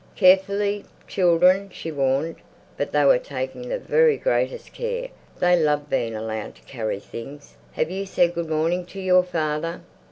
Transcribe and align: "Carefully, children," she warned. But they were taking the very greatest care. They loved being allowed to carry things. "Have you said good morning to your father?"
"Carefully, 0.15 0.83
children," 1.07 1.69
she 1.71 1.91
warned. 1.91 2.37
But 2.75 2.91
they 2.91 3.05
were 3.05 3.19
taking 3.19 3.69
the 3.69 3.77
very 3.77 4.17
greatest 4.17 4.73
care. 4.73 5.09
They 5.37 5.55
loved 5.55 5.91
being 5.91 6.15
allowed 6.15 6.55
to 6.55 6.63
carry 6.63 6.99
things. 6.99 7.55
"Have 7.73 7.91
you 7.91 8.07
said 8.07 8.33
good 8.33 8.49
morning 8.49 8.83
to 8.87 8.99
your 8.99 9.21
father?" 9.21 9.81